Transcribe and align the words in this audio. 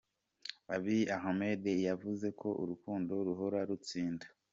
Abiy 0.75 1.03
Ahmed 1.17 1.63
yavuze 1.87 2.27
ko 2.39 2.47
“Urukundo 2.61 3.11
ruhora 3.27 3.59
rutsinda. 3.69 4.25